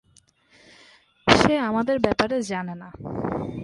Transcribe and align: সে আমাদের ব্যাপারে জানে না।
সে 1.27 1.53
আমাদের 1.59 1.97
ব্যাপারে 1.99 2.41
জানে 2.41 2.75
না। 2.75 2.89